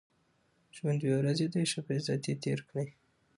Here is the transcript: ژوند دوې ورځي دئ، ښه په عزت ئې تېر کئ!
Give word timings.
ژوند 0.75 0.99
دوې 1.01 1.13
ورځي 1.17 1.45
دئ، 1.53 1.63
ښه 1.71 1.81
په 1.85 1.91
عزت 1.97 2.23
ئې 2.29 2.35
تېر 2.43 2.59
کئ! 2.69 2.87